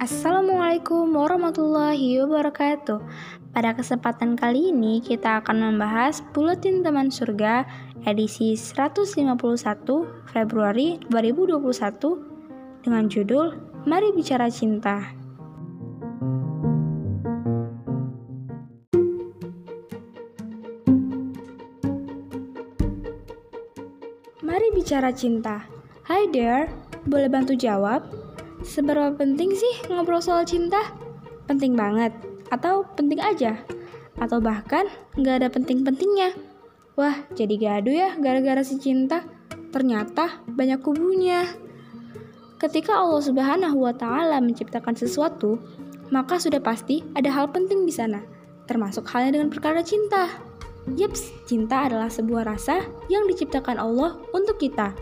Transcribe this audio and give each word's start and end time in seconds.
Assalamualaikum 0.00 1.12
warahmatullahi 1.12 2.24
wabarakatuh. 2.24 3.04
Pada 3.52 3.76
kesempatan 3.76 4.32
kali 4.32 4.72
ini 4.72 5.04
kita 5.04 5.44
akan 5.44 5.60
membahas 5.60 6.24
Buletin 6.32 6.80
Teman 6.80 7.12
Surga 7.12 7.68
edisi 8.08 8.56
151 8.56 9.36
Februari 10.24 10.96
2021 11.12 12.80
dengan 12.80 13.12
judul 13.12 13.60
Mari 13.84 14.16
Bicara 14.16 14.48
Cinta. 14.48 15.04
Mari 24.40 24.72
bicara 24.72 25.12
cinta. 25.12 25.68
Hai 26.08 26.24
there, 26.32 26.72
boleh 27.04 27.28
bantu 27.28 27.52
jawab? 27.52 28.19
Seberapa 28.70 29.10
penting 29.18 29.50
sih 29.50 29.90
ngobrol 29.90 30.22
soal 30.22 30.46
cinta? 30.46 30.94
Penting 31.50 31.74
banget? 31.74 32.14
Atau 32.54 32.86
penting 32.94 33.18
aja? 33.18 33.58
Atau 34.14 34.38
bahkan 34.38 34.86
nggak 35.18 35.42
ada 35.42 35.48
penting-pentingnya? 35.50 36.38
Wah, 36.94 37.18
jadi 37.34 37.58
gaduh 37.58 37.90
ya 37.90 38.10
gara-gara 38.22 38.62
si 38.62 38.78
cinta. 38.78 39.26
Ternyata 39.74 40.46
banyak 40.46 40.86
kubunya. 40.86 41.50
Ketika 42.62 42.94
Allah 42.94 43.18
Subhanahu 43.18 43.74
wa 43.82 43.90
Ta'ala 43.90 44.38
menciptakan 44.38 44.94
sesuatu, 44.94 45.58
maka 46.14 46.38
sudah 46.38 46.62
pasti 46.62 47.02
ada 47.18 47.26
hal 47.26 47.50
penting 47.50 47.82
di 47.82 47.90
sana, 47.90 48.22
termasuk 48.70 49.02
halnya 49.10 49.34
dengan 49.34 49.50
perkara 49.50 49.82
cinta. 49.82 50.30
Yeps, 50.94 51.34
cinta 51.50 51.90
adalah 51.90 52.06
sebuah 52.06 52.46
rasa 52.46 52.86
yang 53.10 53.26
diciptakan 53.26 53.82
Allah 53.82 54.14
untuk 54.30 54.62
kita. 54.62 54.94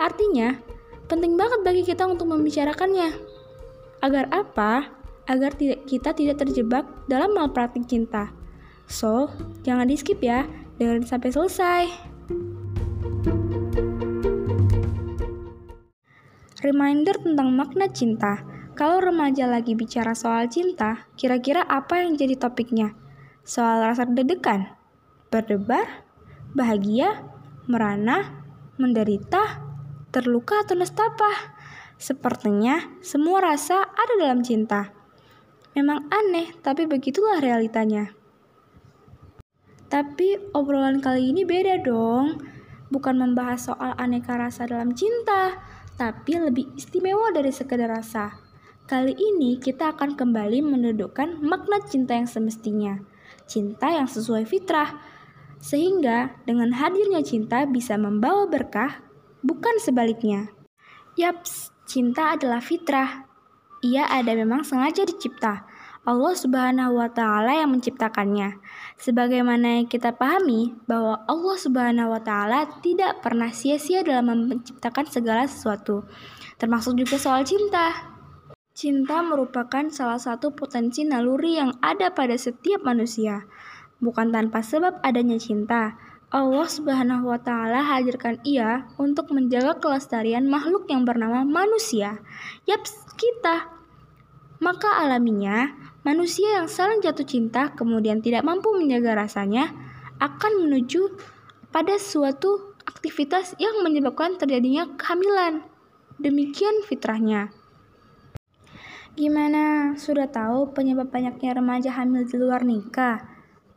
Artinya, 0.00 0.56
penting 1.06 1.38
banget 1.38 1.62
bagi 1.62 1.82
kita 1.86 2.06
untuk 2.06 2.30
membicarakannya. 2.30 3.14
Agar 4.02 4.26
apa? 4.34 4.90
Agar 5.26 5.58
kita 5.58 6.14
tidak 6.14 6.42
terjebak 6.42 6.86
dalam 7.10 7.34
malpraktik 7.34 7.86
cinta. 7.90 8.30
So, 8.86 9.30
jangan 9.66 9.90
di 9.90 9.98
skip 9.98 10.22
ya, 10.22 10.46
dengerin 10.78 11.06
sampai 11.06 11.30
selesai. 11.34 11.82
Reminder 16.62 17.16
tentang 17.18 17.50
makna 17.54 17.90
cinta. 17.90 18.42
Kalau 18.76 19.00
remaja 19.00 19.48
lagi 19.48 19.72
bicara 19.74 20.12
soal 20.12 20.46
cinta, 20.52 21.08
kira-kira 21.16 21.64
apa 21.64 22.04
yang 22.04 22.14
jadi 22.14 22.36
topiknya? 22.36 22.92
Soal 23.42 23.82
rasa 23.82 24.04
deg-degan, 24.04 24.68
berdebar, 25.32 26.06
bahagia, 26.52 27.24
merana, 27.66 28.44
menderita, 28.76 29.65
terluka 30.16 30.64
atau 30.64 30.72
nestapa. 30.72 31.52
Sepertinya 32.00 32.80
semua 33.04 33.44
rasa 33.44 33.84
ada 33.84 34.14
dalam 34.16 34.40
cinta. 34.40 34.96
Memang 35.76 36.08
aneh, 36.08 36.56
tapi 36.64 36.88
begitulah 36.88 37.36
realitanya. 37.44 38.16
Tapi 39.92 40.40
obrolan 40.56 41.04
kali 41.04 41.36
ini 41.36 41.44
beda 41.44 41.84
dong. 41.84 42.40
Bukan 42.88 43.20
membahas 43.20 43.68
soal 43.68 43.92
aneka 44.00 44.40
rasa 44.40 44.64
dalam 44.64 44.96
cinta, 44.96 45.60
tapi 46.00 46.40
lebih 46.40 46.72
istimewa 46.80 47.28
dari 47.28 47.52
sekedar 47.52 47.92
rasa. 47.92 48.40
Kali 48.88 49.12
ini 49.12 49.58
kita 49.60 49.92
akan 49.98 50.16
kembali 50.16 50.64
mendudukkan 50.64 51.44
makna 51.44 51.82
cinta 51.84 52.14
yang 52.16 52.30
semestinya. 52.30 53.02
Cinta 53.44 53.90
yang 53.90 54.06
sesuai 54.06 54.46
fitrah, 54.46 54.96
sehingga 55.58 56.38
dengan 56.46 56.70
hadirnya 56.72 57.26
cinta 57.26 57.66
bisa 57.66 57.98
membawa 57.98 58.46
berkah, 58.46 59.05
bukan 59.46 59.78
sebaliknya. 59.78 60.50
Yaps, 61.14 61.70
cinta 61.86 62.34
adalah 62.34 62.58
fitrah. 62.58 63.24
Ia 63.86 64.10
ada 64.10 64.34
memang 64.34 64.66
sengaja 64.66 65.06
dicipta. 65.06 65.64
Allah 66.06 66.38
Subhanahu 66.38 67.02
wa 67.02 67.10
taala 67.10 67.58
yang 67.62 67.74
menciptakannya. 67.74 68.62
Sebagaimana 68.94 69.82
yang 69.82 69.86
kita 69.90 70.14
pahami 70.14 70.78
bahwa 70.86 71.22
Allah 71.26 71.56
Subhanahu 71.58 72.14
wa 72.14 72.22
taala 72.22 72.66
tidak 72.78 73.26
pernah 73.26 73.50
sia-sia 73.50 74.06
dalam 74.06 74.46
menciptakan 74.46 75.06
segala 75.10 75.50
sesuatu, 75.50 76.06
termasuk 76.62 76.94
juga 76.94 77.18
soal 77.18 77.42
cinta. 77.42 78.14
Cinta 78.70 79.18
merupakan 79.24 79.90
salah 79.90 80.20
satu 80.20 80.54
potensi 80.54 81.02
naluri 81.02 81.58
yang 81.58 81.74
ada 81.82 82.14
pada 82.14 82.38
setiap 82.38 82.86
manusia. 82.86 83.42
Bukan 83.98 84.30
tanpa 84.30 84.62
sebab 84.62 85.02
adanya 85.02 85.40
cinta, 85.42 85.98
Allah 86.26 86.66
Subhanahu 86.66 87.30
wa 87.30 87.38
taala 87.38 87.86
hadirkan 87.86 88.42
ia 88.42 88.90
untuk 88.98 89.30
menjaga 89.30 89.78
kelestarian 89.78 90.50
makhluk 90.50 90.90
yang 90.90 91.06
bernama 91.06 91.46
manusia. 91.46 92.18
Yaps, 92.66 93.06
kita. 93.14 93.70
Maka 94.58 95.06
alaminya, 95.06 95.70
manusia 96.02 96.58
yang 96.58 96.66
saling 96.66 96.98
jatuh 96.98 97.22
cinta 97.22 97.70
kemudian 97.78 98.26
tidak 98.26 98.42
mampu 98.42 98.74
menjaga 98.74 99.14
rasanya 99.14 99.70
akan 100.18 100.66
menuju 100.66 101.14
pada 101.70 101.94
suatu 101.94 102.74
aktivitas 102.82 103.54
yang 103.62 103.86
menyebabkan 103.86 104.34
terjadinya 104.34 104.98
kehamilan. 104.98 105.62
Demikian 106.18 106.82
fitrahnya. 106.82 107.54
Gimana? 109.14 109.94
Sudah 109.94 110.26
tahu 110.26 110.74
penyebab 110.74 111.14
banyaknya 111.14 111.62
remaja 111.62 111.94
hamil 111.94 112.26
di 112.26 112.34
luar 112.34 112.66
nikah? 112.66 113.35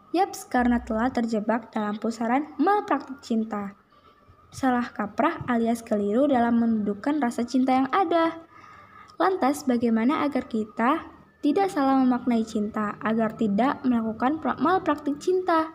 Yaps, 0.10 0.50
karena 0.50 0.82
telah 0.82 1.14
terjebak 1.14 1.70
dalam 1.70 1.94
pusaran 2.02 2.50
malpraktik 2.58 3.22
cinta. 3.22 3.78
Salah 4.50 4.90
kaprah 4.90 5.46
alias 5.46 5.86
keliru 5.86 6.26
dalam 6.26 6.58
mendudukan 6.58 7.22
rasa 7.22 7.46
cinta 7.46 7.78
yang 7.78 7.90
ada. 7.94 8.42
Lantas, 9.22 9.70
bagaimana 9.70 10.26
agar 10.26 10.50
kita 10.50 11.06
tidak 11.46 11.70
salah 11.70 12.02
memaknai 12.02 12.42
cinta, 12.42 12.98
agar 13.06 13.38
tidak 13.38 13.86
melakukan 13.86 14.42
malpraktik 14.58 15.22
cinta? 15.22 15.70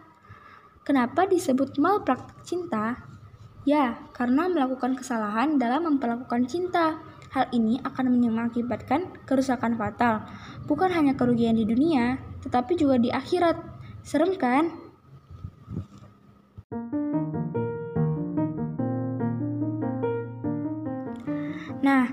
Kenapa 0.83 1.31
disebut 1.31 1.79
malpraktik 1.79 2.43
cinta? 2.43 3.07
Ya, 3.63 4.03
karena 4.13 4.51
melakukan 4.51 4.99
kesalahan 4.99 5.57
dalam 5.57 5.87
memperlakukan 5.89 6.51
cinta. 6.51 6.99
Hal 7.31 7.51
ini 7.51 7.79
akan 7.83 8.15
mengakibatkan 8.15 9.11
kerusakan 9.27 9.75
fatal, 9.75 10.27
bukan 10.67 10.91
hanya 10.91 11.15
kerugian 11.15 11.55
di 11.55 11.67
dunia, 11.67 12.19
tetapi 12.43 12.75
juga 12.79 12.99
di 12.99 13.11
akhirat. 13.15 13.74
Serem 14.05 14.37
kan? 14.37 14.69
Nah, 21.81 22.13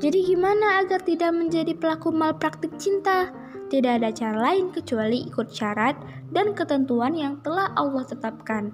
jadi 0.00 0.24
gimana 0.24 0.80
agar 0.80 1.04
tidak 1.04 1.36
menjadi 1.36 1.76
pelaku 1.76 2.08
malpraktik 2.08 2.72
cinta? 2.80 3.28
Tidak 3.68 4.00
ada 4.00 4.08
cara 4.16 4.48
lain 4.48 4.72
kecuali 4.72 5.28
ikut 5.28 5.52
syarat 5.52 6.00
dan 6.32 6.56
ketentuan 6.56 7.12
yang 7.12 7.36
telah 7.44 7.68
Allah 7.76 8.08
tetapkan. 8.08 8.72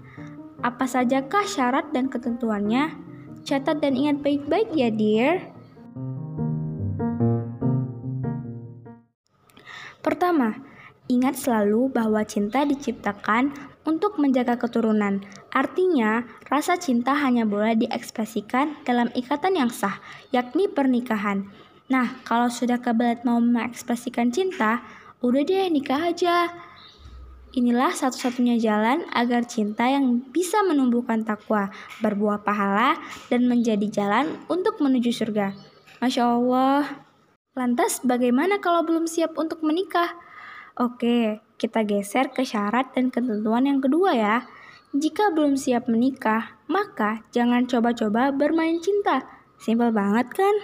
Apa 0.63 0.87
sajakah 0.87 1.43
syarat 1.43 1.91
dan 1.91 2.07
ketentuannya? 2.07 2.95
Catat 3.43 3.83
dan 3.83 3.99
ingat 3.99 4.23
baik-baik 4.23 4.71
ya, 4.71 4.87
dear. 4.95 5.51
Pertama, 9.99 10.72
ingat 11.13 11.37
selalu 11.37 11.93
bahwa 11.93 12.25
cinta 12.25 12.65
diciptakan 12.65 13.53
untuk 13.85 14.17
menjaga 14.17 14.57
keturunan. 14.57 15.21
Artinya, 15.53 16.25
rasa 16.49 16.81
cinta 16.81 17.13
hanya 17.13 17.45
boleh 17.45 17.77
diekspresikan 17.77 18.81
dalam 18.89 19.13
ikatan 19.13 19.59
yang 19.59 19.69
sah, 19.69 20.01
yakni 20.33 20.71
pernikahan. 20.71 21.51
Nah, 21.93 22.17
kalau 22.25 22.49
sudah 22.49 22.81
kebelet 22.81 23.21
mau 23.27 23.37
mengekspresikan 23.37 24.33
cinta, 24.33 24.81
udah 25.21 25.43
deh 25.45 25.69
nikah 25.69 26.09
aja. 26.09 26.49
Inilah 27.53 27.93
satu-satunya 27.93 28.57
jalan 28.57 29.05
agar 29.13 29.45
cinta 29.45 29.85
yang 29.85 30.25
bisa 30.33 30.65
menumbuhkan 30.65 31.21
takwa, 31.21 31.69
berbuah 32.01 32.41
pahala, 32.41 32.97
dan 33.29 33.45
menjadi 33.45 33.93
jalan 33.93 34.41
untuk 34.49 34.81
menuju 34.81 35.13
surga. 35.13 35.53
Masya 36.01 36.25
Allah. 36.33 37.05
Lantas 37.53 38.01
bagaimana 38.01 38.57
kalau 38.65 38.81
belum 38.89 39.05
siap 39.05 39.37
untuk 39.37 39.61
menikah? 39.61 40.17
Oke, 40.81 41.45
kita 41.61 41.85
geser 41.85 42.33
ke 42.33 42.47
syarat 42.47 42.97
dan 42.97 43.13
ketentuan 43.13 43.69
yang 43.69 43.81
kedua 43.85 44.17
ya. 44.17 44.37
Jika 44.93 45.33
belum 45.33 45.57
siap 45.57 45.89
menikah, 45.89 46.61
maka 46.69 47.25
jangan 47.33 47.69
coba-coba 47.69 48.33
bermain 48.33 48.81
cinta. 48.81 49.25
Simpel 49.61 49.93
banget 49.93 50.33
kan? 50.33 50.57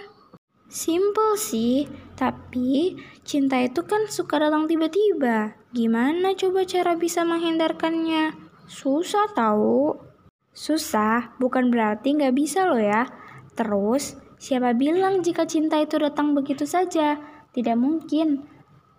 Simpel 0.69 1.33
sih, 1.37 1.89
tapi 2.13 2.97
cinta 3.25 3.57
itu 3.57 3.81
kan 3.85 4.05
suka 4.09 4.37
datang 4.37 4.69
tiba-tiba. 4.69 5.57
Gimana 5.73 6.37
coba 6.37 6.65
cara 6.65 6.93
bisa 6.93 7.25
menghindarkannya? 7.25 8.37
Susah 8.69 9.29
tahu. 9.33 9.97
Susah 10.53 11.33
bukan 11.41 11.73
berarti 11.73 12.17
nggak 12.17 12.37
bisa 12.37 12.69
loh 12.69 12.81
ya. 12.81 13.09
Terus, 13.57 14.17
Siapa 14.39 14.71
bilang 14.71 15.19
jika 15.19 15.43
cinta 15.43 15.75
itu 15.83 15.99
datang 15.99 16.31
begitu 16.31 16.63
saja? 16.63 17.19
Tidak 17.51 17.75
mungkin. 17.75 18.47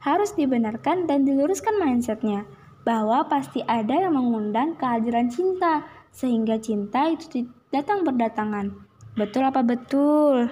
Harus 0.00 0.32
dibenarkan 0.32 1.05
dan 1.05 1.29
diluruskan 1.29 1.76
mindsetnya 1.76 2.49
bahwa 2.88 3.29
pasti 3.29 3.61
ada 3.69 3.93
yang 3.93 4.17
mengundang 4.17 4.76
kehadiran 4.81 5.29
cinta 5.29 5.85
sehingga 6.11 6.56
cinta 6.56 7.12
itu 7.12 7.47
datang 7.69 8.02
berdatangan. 8.02 8.73
Betul 9.14 9.44
apa 9.44 9.61
betul? 9.61 10.49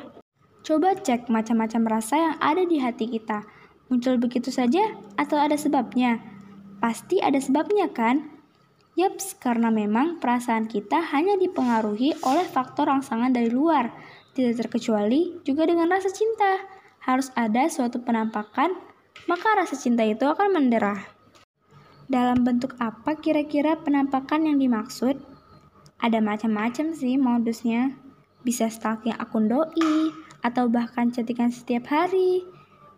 Coba 0.61 0.93
cek 0.93 1.33
macam-macam 1.33 1.99
rasa 1.99 2.15
yang 2.21 2.35
ada 2.45 2.63
di 2.69 2.77
hati 2.77 3.09
kita. 3.09 3.49
Muncul 3.89 4.21
begitu 4.21 4.53
saja 4.53 4.85
atau 5.17 5.41
ada 5.41 5.57
sebabnya? 5.57 6.21
Pasti 6.77 7.25
ada 7.25 7.41
sebabnya 7.41 7.89
kan? 7.89 8.39
Yaps, 8.99 9.39
karena 9.39 9.71
memang 9.71 10.19
perasaan 10.19 10.67
kita 10.67 10.99
hanya 11.15 11.39
dipengaruhi 11.39 12.19
oleh 12.27 12.43
faktor 12.43 12.91
rangsangan 12.91 13.31
dari 13.31 13.47
luar, 13.47 13.95
tidak 14.35 14.67
terkecuali 14.67 15.39
juga 15.47 15.71
dengan 15.71 15.87
rasa 15.87 16.11
cinta. 16.11 16.67
Harus 17.07 17.31
ada 17.39 17.71
suatu 17.71 18.03
penampakan, 18.03 18.75
maka 19.27 19.59
rasa 19.59 19.75
cinta 19.75 20.07
itu 20.07 20.23
akan 20.23 20.55
menderah. 20.55 21.03
Dalam 22.07 22.47
bentuk 22.47 22.79
apa 22.79 23.19
kira-kira 23.19 23.77
penampakan 23.81 24.47
yang 24.47 24.57
dimaksud? 24.63 25.19
Ada 25.99 26.23
macam-macam 26.23 26.95
sih 26.95 27.19
modusnya. 27.19 27.99
Bisa 28.47 28.71
stalking 28.71 29.19
akun 29.19 29.51
doi, 29.51 30.15
atau 30.43 30.71
bahkan 30.71 31.11
chattingan 31.11 31.51
setiap 31.51 31.91
hari. 31.91 32.47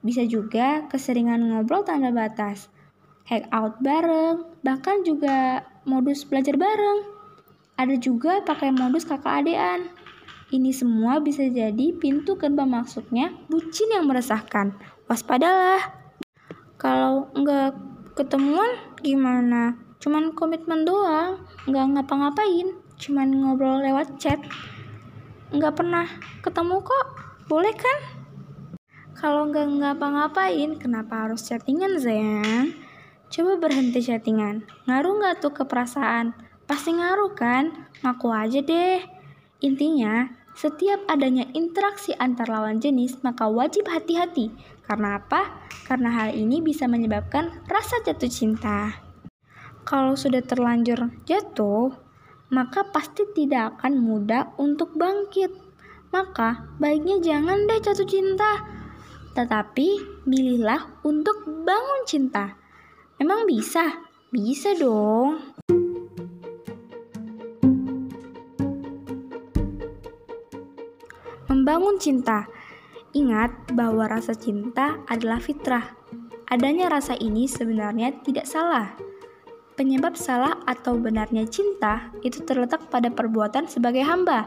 Bisa 0.00 0.24
juga 0.24 0.88
keseringan 0.88 1.44
ngobrol 1.44 1.84
tanpa 1.84 2.08
batas, 2.12 2.72
hangout 3.28 3.76
bareng, 3.84 4.48
bahkan 4.64 5.04
juga 5.04 5.64
modus 5.84 6.24
belajar 6.24 6.56
bareng. 6.56 7.04
Ada 7.76 7.96
juga 8.00 8.44
pakai 8.44 8.72
modus 8.72 9.08
kakak 9.08 9.44
adean. 9.44 9.88
Ini 10.50 10.74
semua 10.74 11.22
bisa 11.22 11.46
jadi 11.46 11.94
pintu 11.96 12.34
gerbang 12.34 12.68
masuknya 12.68 13.32
bucin 13.46 13.92
yang 13.92 14.08
meresahkan. 14.08 14.74
Waspadalah. 15.06 15.99
Kalau 16.80 17.28
nggak 17.36 17.76
ketemuan 18.16 18.96
gimana? 19.04 19.76
Cuman 20.00 20.32
komitmen 20.32 20.88
doang, 20.88 21.44
nggak 21.68 21.86
ngapa-ngapain, 21.92 22.72
cuman 22.96 23.28
ngobrol 23.36 23.84
lewat 23.84 24.16
chat. 24.16 24.40
Nggak 25.52 25.76
pernah 25.76 26.08
ketemu 26.40 26.80
kok, 26.80 27.06
boleh 27.52 27.76
kan? 27.76 27.98
Kalau 29.12 29.52
nggak 29.52 29.76
ngapa-ngapain, 29.76 30.80
kenapa 30.80 31.28
harus 31.28 31.44
chattingan, 31.44 32.00
sayang? 32.00 32.72
Coba 33.28 33.60
berhenti 33.60 34.00
chattingan. 34.00 34.64
Ngaruh 34.88 35.20
nggak 35.20 35.44
tuh 35.44 35.52
ke 35.52 35.68
perasaan? 35.68 36.32
Pasti 36.64 36.96
ngaruh 36.96 37.36
kan? 37.36 37.92
Ngaku 38.00 38.32
aja 38.32 38.64
deh. 38.64 39.04
Intinya, 39.60 40.32
setiap 40.56 41.04
adanya 41.12 41.44
interaksi 41.52 42.16
antar 42.16 42.48
lawan 42.48 42.80
jenis, 42.80 43.20
maka 43.20 43.52
wajib 43.52 43.84
hati-hati. 43.84 44.48
Karena 44.88 45.20
apa? 45.20 45.68
Karena 45.90 46.14
hal 46.14 46.38
ini 46.38 46.62
bisa 46.62 46.86
menyebabkan 46.86 47.66
rasa 47.66 47.98
jatuh 48.06 48.30
cinta. 48.30 48.94
Kalau 49.82 50.14
sudah 50.14 50.38
terlanjur 50.46 51.10
jatuh, 51.26 51.90
maka 52.54 52.86
pasti 52.94 53.26
tidak 53.34 53.82
akan 53.82 53.98
mudah 53.98 54.54
untuk 54.54 54.94
bangkit. 54.94 55.50
Maka 56.14 56.70
baiknya 56.78 57.18
jangan 57.18 57.66
deh 57.66 57.82
jatuh 57.82 58.06
cinta 58.06 58.78
tetapi 59.30 60.02
milihlah 60.26 60.90
untuk 61.06 61.46
bangun 61.46 62.02
cinta. 62.06 62.58
Memang 63.22 63.46
bisa? 63.46 64.02
Bisa 64.30 64.74
dong. 64.74 65.38
Membangun 71.46 71.98
cinta. 71.98 72.46
Ingat 73.10 73.74
bahwa 73.74 74.06
rasa 74.06 74.38
cinta 74.38 75.02
adalah 75.10 75.42
fitrah. 75.42 75.98
Adanya 76.46 76.86
rasa 76.86 77.18
ini 77.18 77.50
sebenarnya 77.50 78.22
tidak 78.22 78.46
salah. 78.46 78.94
Penyebab 79.74 80.14
salah 80.14 80.62
atau 80.62 80.94
benarnya 80.94 81.42
cinta 81.50 82.14
itu 82.22 82.42
terletak 82.46 82.86
pada 82.86 83.10
perbuatan 83.10 83.66
sebagai 83.66 84.06
hamba. 84.06 84.46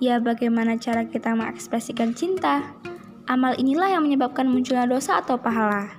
Ya, 0.00 0.16
bagaimana 0.20 0.80
cara 0.80 1.04
kita 1.04 1.36
mengekspresikan 1.36 2.16
cinta? 2.16 2.76
Amal 3.28 3.56
inilah 3.60 3.92
yang 3.92 4.08
menyebabkan 4.08 4.48
munculnya 4.48 4.88
dosa 4.88 5.20
atau 5.20 5.36
pahala. 5.36 5.92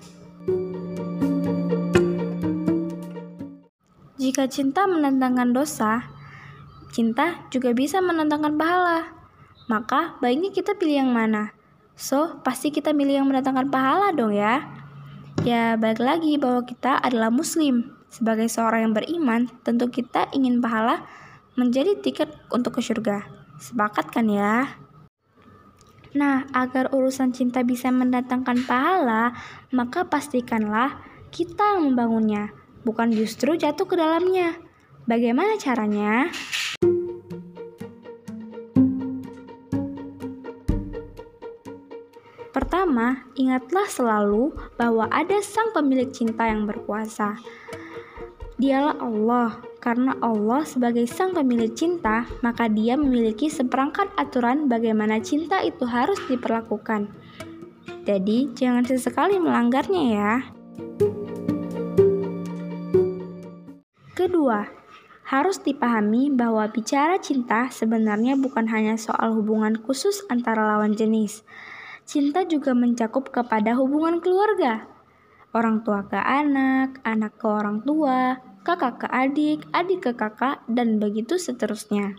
Jika 4.17 4.49
cinta 4.49 4.89
menentangkan 4.89 5.53
dosa, 5.53 6.09
cinta 6.89 7.45
juga 7.53 7.73
bisa 7.77 8.01
menentangkan 8.01 8.57
pahala. 8.57 9.13
Maka 9.69 10.17
baiknya 10.23 10.49
kita 10.49 10.73
pilih 10.73 11.05
yang 11.05 11.13
mana? 11.13 11.56
So, 11.97 12.37
pasti 12.45 12.69
kita 12.69 12.93
milih 12.93 13.19
yang 13.19 13.27
mendatangkan 13.27 13.73
pahala 13.73 14.13
dong 14.13 14.37
ya. 14.37 14.69
Ya, 15.41 15.73
balik 15.73 15.97
lagi 15.97 16.37
bahwa 16.37 16.61
kita 16.61 17.01
adalah 17.01 17.33
muslim. 17.33 17.97
Sebagai 18.13 18.45
seorang 18.47 18.85
yang 18.85 18.93
beriman, 18.93 19.49
tentu 19.65 19.89
kita 19.89 20.29
ingin 20.29 20.61
pahala 20.61 21.09
menjadi 21.57 21.97
tiket 21.97 22.29
untuk 22.53 22.77
ke 22.77 22.81
surga. 22.85 23.25
Sepakat 23.57 24.13
kan 24.13 24.29
ya? 24.29 24.77
Nah, 26.13 26.45
agar 26.53 26.93
urusan 26.93 27.33
cinta 27.33 27.65
bisa 27.65 27.89
mendatangkan 27.89 28.63
pahala, 28.69 29.33
maka 29.73 30.05
pastikanlah 30.05 31.01
kita 31.33 31.77
yang 31.77 31.91
membangunnya, 31.91 32.53
bukan 32.85 33.09
justru 33.09 33.57
jatuh 33.57 33.89
ke 33.89 33.97
dalamnya. 33.97 34.53
Bagaimana 35.09 35.57
caranya? 35.57 36.29
Pertama, 42.87 43.19
ingatlah 43.35 43.83
selalu 43.91 44.55
bahwa 44.79 45.11
ada 45.11 45.43
Sang 45.43 45.75
Pemilik 45.75 46.07
Cinta 46.07 46.47
yang 46.47 46.63
berkuasa. 46.63 47.35
Dialah 48.55 48.95
Allah, 49.03 49.59
karena 49.83 50.15
Allah 50.23 50.63
sebagai 50.63 51.03
sang 51.03 51.35
pemilik 51.35 51.67
cinta, 51.75 52.23
maka 52.39 52.71
dia 52.71 52.95
memiliki 52.95 53.51
seperangkat 53.51 54.07
aturan 54.15 54.71
bagaimana 54.71 55.19
cinta 55.19 55.59
itu 55.67 55.83
harus 55.83 56.15
diperlakukan. 56.31 57.11
Jadi, 58.07 58.55
jangan 58.55 58.87
sesekali 58.87 59.35
melanggarnya 59.35 60.03
ya. 60.07 60.33
Kedua, 64.15 64.63
harus 65.27 65.59
dipahami 65.59 66.31
bahwa 66.31 66.63
bicara 66.71 67.19
cinta 67.19 67.67
sebenarnya 67.67 68.39
bukan 68.39 68.71
hanya 68.71 68.95
soal 68.95 69.35
hubungan 69.35 69.75
khusus 69.75 70.23
antara 70.31 70.63
lawan 70.63 70.95
jenis. 70.95 71.43
Cinta 72.07 72.47
juga 72.47 72.71
mencakup 72.71 73.35
kepada 73.35 73.75
hubungan 73.75 74.23
keluarga. 74.23 74.87
Orang 75.51 75.83
tua 75.83 76.07
ke 76.07 76.15
anak, 76.15 77.03
anak 77.03 77.35
ke 77.35 77.43
orang 77.51 77.83
tua, 77.83 78.39
kakak 78.63 79.03
ke 79.03 79.07
adik, 79.11 79.67
adik 79.75 80.07
ke 80.07 80.11
kakak, 80.15 80.63
dan 80.71 81.03
begitu 81.03 81.35
seterusnya. 81.35 82.15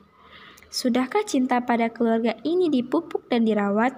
Sudahkah 0.68 1.24
cinta 1.24 1.64
pada 1.64 1.88
keluarga 1.88 2.36
ini 2.44 2.68
dipupuk 2.68 3.32
dan 3.32 3.48
dirawat? 3.48 3.96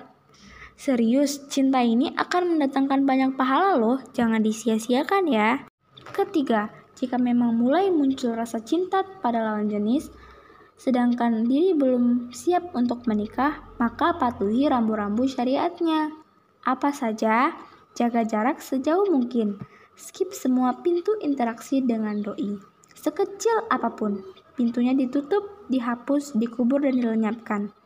Serius, 0.78 1.50
cinta 1.50 1.82
ini 1.82 2.14
akan 2.14 2.54
mendatangkan 2.54 3.02
banyak 3.02 3.30
pahala 3.34 3.74
loh, 3.74 3.98
jangan 4.14 4.46
disia-siakan 4.46 5.26
ya. 5.26 5.66
Ketiga, 6.14 6.70
jika 6.94 7.18
memang 7.18 7.58
mulai 7.58 7.90
muncul 7.90 8.38
rasa 8.38 8.62
cinta 8.62 9.02
pada 9.02 9.42
lawan 9.42 9.66
jenis, 9.66 10.06
sedangkan 10.80 11.44
diri 11.44 11.76
belum 11.76 12.32
siap 12.32 12.72
untuk 12.72 13.04
menikah, 13.04 13.60
maka 13.76 14.16
patuhi 14.16 14.64
rambu-rambu 14.64 15.28
syariatnya. 15.28 16.08
Apa 16.64 16.88
saja? 16.96 17.52
Jaga 17.92 18.24
jarak 18.24 18.64
sejauh 18.64 19.12
mungkin. 19.12 19.60
Skip 20.00 20.32
semua 20.32 20.80
pintu 20.80 21.12
interaksi 21.20 21.84
dengan 21.84 22.24
doi. 22.24 22.56
Sekecil 22.96 23.68
apa 23.68 23.92
pun, 23.92 24.24
pintunya 24.56 24.96
ditutup, 24.96 25.68
dihapus, 25.68 26.32
dikubur, 26.40 26.80
dan 26.80 26.96
dilenyapkan. 26.96 27.76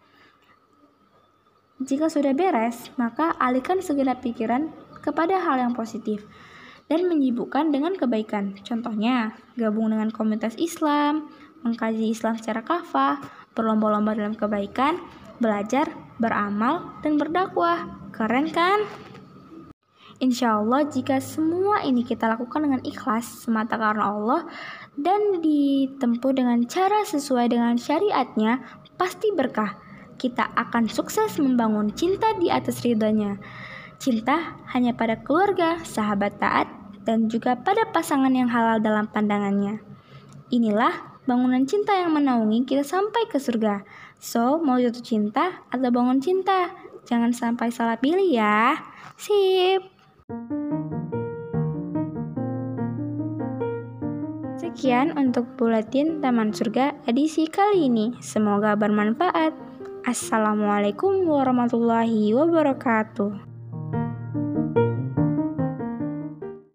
Jika 1.82 2.06
sudah 2.06 2.30
beres, 2.30 2.94
maka 2.94 3.34
alihkan 3.42 3.82
segenap 3.82 4.22
pikiran 4.22 4.70
kepada 5.02 5.42
hal 5.42 5.58
yang 5.58 5.74
positif 5.74 6.22
dan 6.86 7.10
menyibukkan 7.10 7.74
dengan 7.74 7.98
kebaikan. 7.98 8.54
Contohnya, 8.62 9.34
gabung 9.58 9.90
dengan 9.90 10.14
komunitas 10.14 10.54
Islam, 10.54 11.26
mengkaji 11.64 12.12
Islam 12.12 12.36
secara 12.36 12.60
kafah, 12.60 13.18
berlomba-lomba 13.56 14.12
dalam 14.12 14.36
kebaikan, 14.36 15.00
belajar, 15.40 15.88
beramal, 16.20 16.94
dan 17.00 17.16
berdakwah. 17.16 17.88
Keren 18.14 18.52
kan? 18.52 18.84
Insya 20.22 20.62
Allah 20.62 20.86
jika 20.86 21.18
semua 21.18 21.82
ini 21.82 22.06
kita 22.06 22.30
lakukan 22.30 22.62
dengan 22.62 22.80
ikhlas 22.86 23.42
semata 23.42 23.74
karena 23.74 24.14
Allah 24.14 24.46
dan 24.94 25.42
ditempuh 25.42 26.30
dengan 26.30 26.62
cara 26.70 27.02
sesuai 27.02 27.50
dengan 27.50 27.74
syariatnya, 27.74 28.62
pasti 28.94 29.34
berkah. 29.34 29.74
Kita 30.14 30.54
akan 30.54 30.86
sukses 30.86 31.34
membangun 31.42 31.90
cinta 31.90 32.30
di 32.38 32.46
atas 32.46 32.86
ridhonya. 32.86 33.42
Cinta 33.98 34.54
hanya 34.70 34.94
pada 34.94 35.18
keluarga, 35.18 35.82
sahabat 35.82 36.38
taat, 36.38 36.70
dan 37.02 37.26
juga 37.26 37.58
pada 37.58 37.90
pasangan 37.90 38.30
yang 38.30 38.46
halal 38.46 38.78
dalam 38.78 39.10
pandangannya. 39.10 39.82
Inilah 40.54 41.13
bangunan 41.24 41.64
cinta 41.64 41.96
yang 41.96 42.12
menaungi 42.12 42.68
kita 42.68 42.84
sampai 42.84 43.24
ke 43.28 43.40
surga. 43.40 43.84
So, 44.20 44.60
mau 44.60 44.76
jatuh 44.76 45.04
cinta 45.04 45.64
atau 45.72 45.88
bangun 45.88 46.20
cinta? 46.20 46.72
Jangan 47.04 47.32
sampai 47.32 47.68
salah 47.72 48.00
pilih 48.00 48.28
ya. 48.28 48.76
Sip. 49.16 49.84
Sekian 54.60 55.16
untuk 55.16 55.48
buletin 55.60 56.24
Taman 56.24 56.52
Surga 56.52 56.96
edisi 57.08 57.48
kali 57.48 57.88
ini. 57.88 58.16
Semoga 58.20 58.76
bermanfaat. 58.76 59.52
Assalamualaikum 60.04 61.24
warahmatullahi 61.24 62.32
wabarakatuh. 62.36 63.53